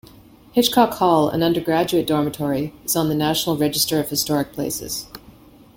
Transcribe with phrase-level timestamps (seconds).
[0.53, 5.05] Hitchcock Hall, an undergraduate dormitory, is on the National Register of Historic Places.